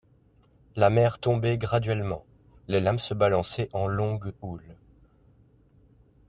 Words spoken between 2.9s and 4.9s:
se balançaient en longues houles.